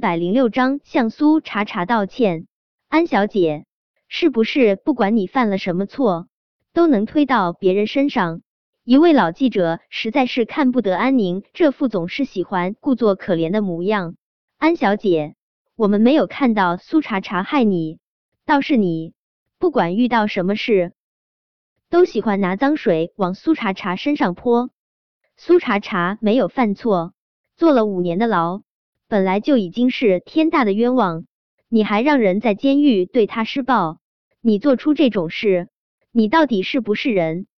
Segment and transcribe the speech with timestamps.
[0.00, 2.46] 百零六章向苏茶茶道歉。
[2.88, 3.66] 安小姐，
[4.08, 6.26] 是不是不管你犯了什么错，
[6.72, 8.40] 都能推到别人身上？
[8.82, 14.16] 一位老记者实在是看不得安宁这副总是喜欢故作可怜的模样。
[14.56, 15.36] 安小姐，
[15.76, 17.98] 我们没有看到苏茶茶害你，
[18.46, 19.12] 倒是你，
[19.58, 20.92] 不管遇到什么事，
[21.90, 24.70] 都喜欢拿脏水往苏茶茶身上泼。
[25.36, 27.12] 苏茶茶没有犯错，
[27.56, 28.62] 坐了五年的牢，
[29.10, 31.26] 本来就已经是天大的冤枉，
[31.68, 33.98] 你还让人在监狱对他施暴，
[34.40, 35.66] 你做出这种事，
[36.12, 37.48] 你到底是不是人？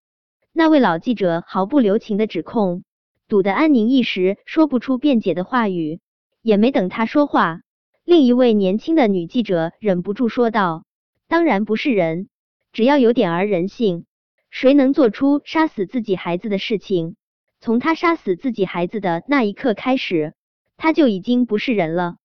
[0.54, 2.84] 那位老记者毫不留情的指控，
[3.28, 6.00] 堵得安宁一时说不出辩解的话语。
[6.40, 7.60] 也没等他说话，
[8.02, 10.86] 另一位年轻的女记者忍不住说道
[11.28, 12.30] ：“当然不是人，
[12.72, 14.06] 只要有点儿人性，
[14.48, 17.16] 谁能做出杀死自己孩子的事情？
[17.60, 20.32] 从他杀死自己孩子的那一刻开始，
[20.82, 22.16] 他就已经不是人了。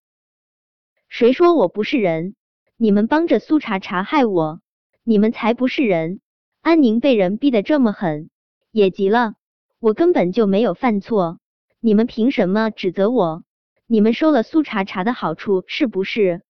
[1.07, 2.33] 谁说我不是人？
[2.75, 4.61] 你们帮着苏茶茶害我，
[5.03, 6.21] 你们才不是人。”
[6.63, 8.31] 安宁被人逼得这么狠，
[8.71, 9.35] 也急了。
[9.79, 11.37] 我根本就没有犯错，
[11.79, 13.43] 你们凭什么指责我？
[13.85, 16.41] 你们收了苏茶茶的好处是不是？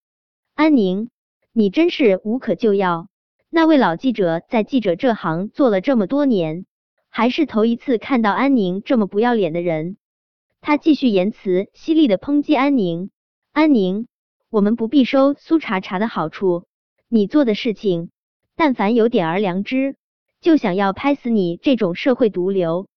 [0.55, 1.09] 安宁，
[1.51, 3.09] 你真是无可救药。
[3.49, 6.65] 那位老记者在记者这行做了这么多年，
[7.09, 9.97] 还是头一次看到安宁这么不要脸的人。
[10.67, 13.09] 他继续言辞犀利的抨击安宁。
[13.53, 14.05] 安宁，
[14.49, 16.65] 我们不必收苏茶茶的好处，
[17.07, 18.09] 你做的事情，
[18.57, 19.95] 但凡有点儿良知。
[20.41, 22.89] 就想要拍死你这种社会毒瘤！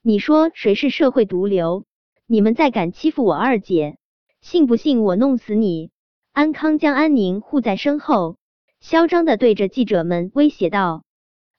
[0.00, 1.84] 你说谁是社会毒瘤？
[2.26, 3.98] 你们再敢欺负我二姐，
[4.40, 5.90] 信不信我弄死你？
[6.32, 8.38] 安康将安宁护在身后，
[8.80, 11.04] 嚣张的对着记者们威胁道。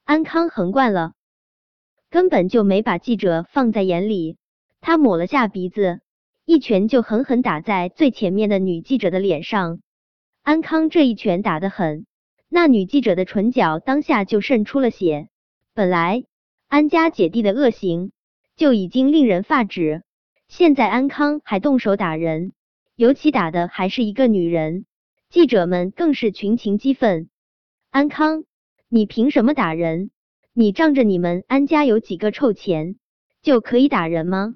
[0.06, 1.14] 安康横惯了，
[2.10, 4.38] 根本就没把记者放在眼里。
[4.82, 6.02] 他抹了下鼻子，
[6.44, 9.80] 一拳就狠狠打在最前面的女记者的脸上。
[10.42, 12.06] 安康这一拳打得狠。
[12.50, 15.30] 那女记者的唇角当下就渗出了血。
[15.74, 16.26] 本来
[16.68, 18.12] 安家姐弟的恶行
[18.58, 20.04] 就已经令人发指，
[20.50, 22.52] 现在安康还动手打人，
[22.96, 24.86] 尤其打的还是一个女人，
[25.30, 27.30] 记者们更是群情激愤。
[27.90, 28.44] 安康，
[28.90, 30.10] 你凭什么打人？
[30.54, 32.98] 你仗着你们安家有几个臭钱
[33.42, 34.56] 就可以打人吗？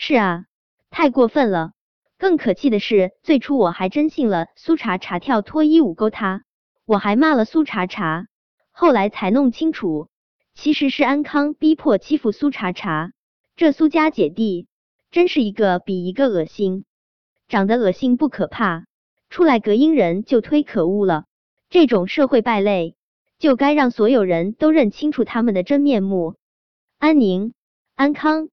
[0.00, 0.44] 是啊，
[0.90, 1.72] 太过分了。
[2.18, 6.44] 更可气的是，最初我还真信了苏茶茶跳脱衣舞勾他。
[6.86, 8.28] 我还骂了苏茶茶，
[8.70, 10.08] 后来才弄清楚，
[10.54, 13.10] 其实是安康逼迫欺负苏茶茶。
[13.56, 14.68] 这苏家姐弟
[15.10, 16.84] 真是一个比一个恶心，
[17.48, 18.86] 长得恶心不可怕，
[19.30, 21.24] 出来隔音人就忒可恶了。
[21.70, 22.94] 这种社会败类，
[23.40, 26.36] 就该让所有人都认清楚他们的真面目。
[26.98, 27.52] 安宁、
[27.96, 28.48] 安康，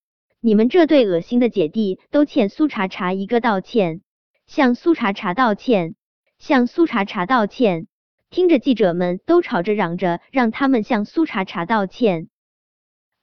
[0.46, 4.02] 你们这对恶心的姐弟都欠苏茶茶一个道歉，
[4.46, 5.96] 向苏茶茶道歉，
[6.38, 7.88] 向苏茶茶道歉。
[8.30, 12.30] 听着，记者们都吵着嚷着让他们向苏茶茶道歉。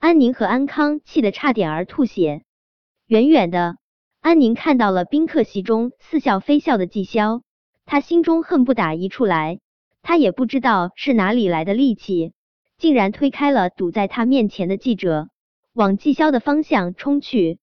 [0.00, 2.42] 安宁和安康气得差点儿吐血。
[3.06, 3.76] 远远的，
[4.20, 7.42] 安宁看到了宾客席中似笑非笑的季潇，
[7.84, 9.60] 他心中恨不打一处来。
[10.02, 12.32] 他也不知道是哪里来的力气，
[12.78, 15.28] 竟然推开了堵在他面前的记者，
[15.74, 17.58] 往季潇的方向冲去。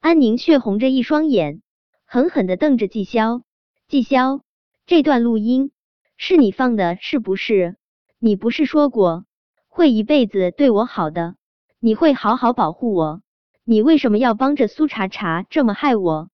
[0.00, 1.60] 安宁血红着一双眼，
[2.06, 3.42] 狠狠的瞪着季潇。
[3.88, 4.40] 季潇，
[4.86, 5.70] 这段录音。
[6.16, 7.76] 是你放的，是不是？
[8.18, 9.26] 你不是说过
[9.68, 11.34] 会一辈子对我好的？
[11.78, 13.20] 你会好好保护我？
[13.64, 16.30] 你为什么要帮着苏茶茶这么害我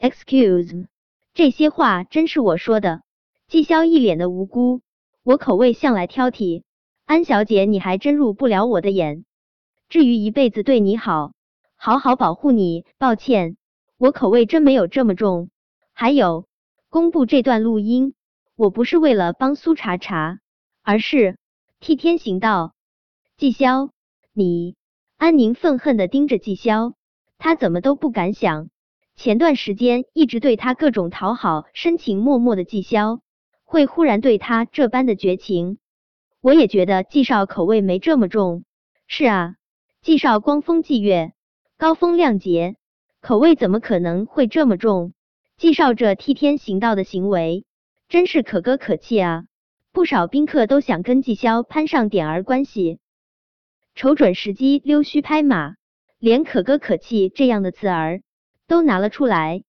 [0.00, 0.86] ？Excuse，
[1.34, 3.02] 这些话真是我说的。
[3.46, 4.80] 季潇一脸的无辜，
[5.22, 6.62] 我口味向来挑剔，
[7.04, 9.24] 安小姐你还真入不了我的眼。
[9.88, 11.32] 至于一辈子对你好，
[11.74, 13.56] 好好保护你，抱歉，
[13.96, 15.48] 我口味真没有这么重。
[15.94, 16.46] 还有，
[16.90, 18.12] 公布这段录音。
[18.54, 20.40] 我不是为了帮苏茶茶，
[20.82, 21.38] 而是
[21.80, 22.74] 替天行道。
[23.38, 23.88] 季潇，
[24.34, 24.76] 你
[25.16, 26.92] 安宁愤恨的盯着季潇，
[27.38, 28.68] 他怎么都不敢想，
[29.16, 33.20] 前段时间一直对他各种讨好、深情脉脉的季潇，
[33.64, 35.78] 会忽然对他这般的绝情。
[36.42, 38.64] 我也觉得季少口味没这么重。
[39.06, 39.54] 是啊，
[40.00, 41.32] 季少光风霁月，
[41.76, 42.76] 高风亮节，
[43.20, 45.12] 口味怎么可能会这么重？
[45.56, 47.64] 季少这替天行道的行为。
[48.08, 49.44] 真是可歌可泣啊！
[49.92, 53.00] 不少宾客都想跟季潇攀上点儿关系，
[53.94, 55.74] 瞅准时机溜须拍马，
[56.18, 58.22] 连可歌可泣这样的词儿
[58.66, 59.62] 都拿了出来。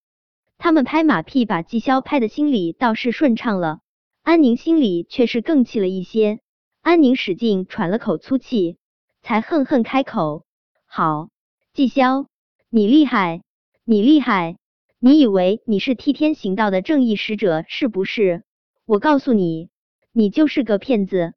[0.57, 3.79] 他们拍马屁把季潇拍的心里倒是顺畅了，
[4.21, 6.39] 安宁心里却是更气了一些。
[6.81, 8.77] 安宁使劲喘了口粗气，
[9.21, 10.45] 才恨恨开口
[10.85, 11.29] ：“好，
[11.73, 12.27] 季潇，
[12.69, 13.43] 你厉害，
[13.83, 14.57] 你厉害，
[14.99, 18.43] 你以为你是替天行道的正义使者是不是？
[18.85, 19.69] 我告诉你，
[20.11, 21.33] 你就是个骗子！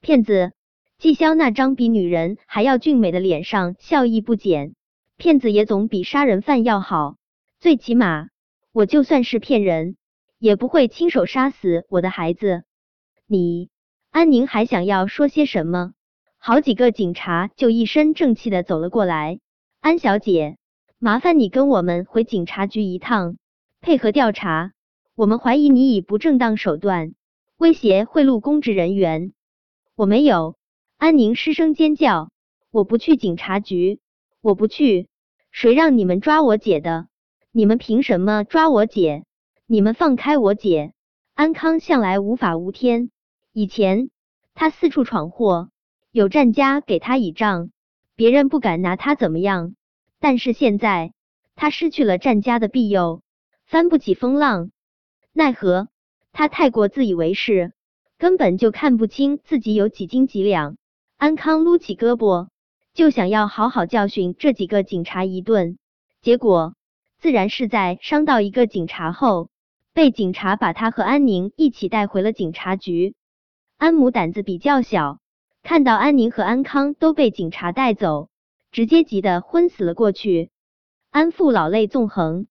[0.00, 0.52] 骗子！
[0.98, 4.74] 季潇那张比女人还要俊美的脸上笑意不减。
[5.16, 7.16] 骗子也总比杀人犯要好，
[7.60, 8.28] 最起码
[8.72, 9.96] 我就算是骗人，
[10.38, 12.64] 也不会亲手杀死我的孩子。
[13.26, 13.68] 你，
[14.10, 15.92] 安宁还想要说些什么？
[16.44, 19.38] 好几个警察就一身正气的走了过来。
[19.78, 20.58] 安小姐，
[20.98, 23.36] 麻烦你跟我们回警察局一趟，
[23.80, 24.72] 配合调查。
[25.14, 27.14] 我们怀疑你以不正当手段
[27.58, 29.32] 威胁贿赂公职人员。
[29.94, 30.56] 我没有。
[30.98, 32.32] 安宁失声尖叫
[32.72, 34.00] ：“我不去警察局，
[34.40, 35.08] 我不去！
[35.52, 37.06] 谁让你们抓我姐的？
[37.52, 39.22] 你们凭什么抓我姐？
[39.66, 40.92] 你们放开我姐！”
[41.34, 43.12] 安康向来无法无天，
[43.52, 44.10] 以前
[44.54, 45.70] 他四处闯祸，
[46.12, 47.70] 有战家给他倚仗，
[48.16, 49.74] 别人不敢拿他怎么样。
[50.20, 51.14] 但是现在
[51.54, 53.22] 他失去了战家的庇佑，
[53.64, 54.70] 翻不起风浪。
[55.32, 55.88] 奈何
[56.30, 57.72] 他太过自以为是，
[58.18, 60.76] 根本就看不清自己有几斤几两。
[61.16, 62.48] 安康撸起胳膊，
[62.92, 65.78] 就想要好好教训这几个警察一顿，
[66.20, 66.74] 结果
[67.20, 69.48] 自然是在伤到一个警察后，
[69.94, 73.14] 被警察把他和安宁一起带回了警察局。
[73.78, 75.20] 安母胆子比较小，
[75.62, 78.28] 看到安宁和安康都被警察带走，
[78.72, 80.50] 直接急得昏死了过去。
[81.10, 82.46] 安父老泪纵横，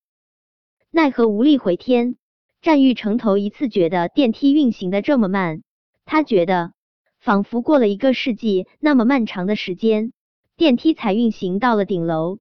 [0.90, 2.16] 奈何无力回天。
[2.62, 5.64] 战玉成头一次觉得电梯运行的这么慢，
[6.06, 6.74] 他觉得。
[7.20, 10.12] 仿佛过了一个世纪那么漫长的时间，
[10.58, 12.40] 电梯才运行到了顶楼。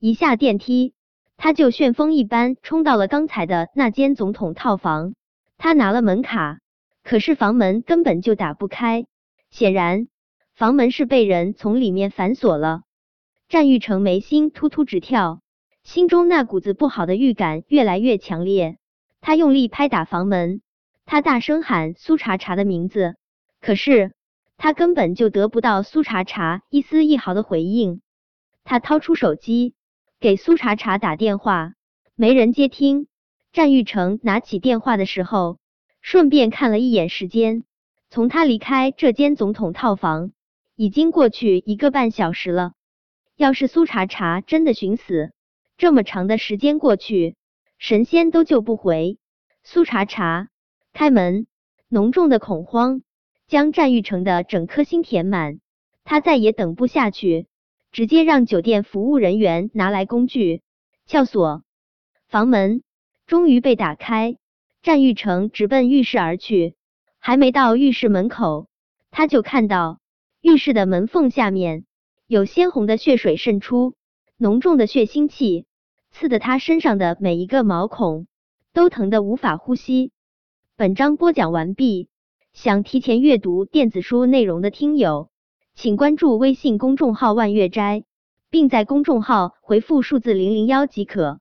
[0.00, 0.92] 一下电梯，
[1.36, 5.14] 他就旋风一般冲到了刚才的那间总统套房。
[5.56, 6.58] 他拿了门卡，
[7.04, 9.06] 可是房门根本就打不开，
[9.50, 10.08] 显然
[10.54, 12.82] 房门是被人从里面反锁了。
[13.48, 15.40] 战玉成眉心突突直跳，
[15.82, 18.76] 心中那股子不好的预感越来越强烈。
[19.20, 20.60] 他用力拍打房门，
[21.06, 23.16] 他大声喊苏茶茶的名字。
[23.60, 24.12] 可是
[24.56, 28.02] 他根本就得不到苏茶茶一丝一毫的回应。
[28.64, 29.74] 他掏出手机
[30.20, 31.72] 给苏茶茶打电话，
[32.14, 33.06] 没人接听。
[33.50, 35.58] 战玉成拿起电话的时候，
[36.02, 37.64] 顺便看了一眼时间，
[38.10, 40.32] 从他离开这间总统套房，
[40.76, 42.72] 已经过去一个半小时了。
[43.36, 45.32] 要是苏茶茶真的寻死，
[45.76, 47.36] 这么长的时间过去，
[47.78, 49.18] 神仙都救不回。
[49.62, 50.48] 苏茶茶，
[50.92, 51.46] 开门！
[51.88, 53.02] 浓重的恐慌。
[53.46, 55.60] 将战玉成的整颗心填满，
[56.04, 57.46] 他再也等不下去，
[57.92, 60.60] 直接让酒店服务人员拿来工具
[61.06, 61.62] 撬锁。
[62.26, 62.82] 房门
[63.26, 64.36] 终于被打开，
[64.82, 66.74] 战玉成直奔浴室而去。
[67.28, 68.68] 还没到浴室门口，
[69.10, 69.98] 他就看到
[70.40, 71.84] 浴室的门缝下面
[72.26, 73.92] 有鲜红的血水渗出，
[74.38, 75.66] 浓重的血腥气
[76.10, 78.26] 刺得他身上的每一个毛孔
[78.72, 80.10] 都疼得无法呼吸。
[80.74, 82.08] 本章播讲完毕。
[82.54, 85.28] 想提前阅读电子书内容的听友，
[85.74, 88.04] 请关注微信公众号“万月斋”，
[88.48, 91.40] 并在公众号回复数字零零幺即可。